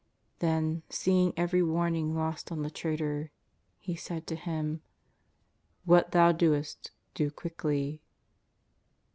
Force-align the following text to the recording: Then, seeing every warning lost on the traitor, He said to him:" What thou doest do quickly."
Then, 0.39 0.81
seeing 0.89 1.31
every 1.37 1.61
warning 1.61 2.15
lost 2.15 2.51
on 2.51 2.63
the 2.63 2.71
traitor, 2.71 3.29
He 3.77 3.95
said 3.95 4.25
to 4.25 4.35
him:" 4.35 4.81
What 5.85 6.09
thou 6.09 6.31
doest 6.31 6.89
do 7.13 7.29
quickly." 7.29 8.01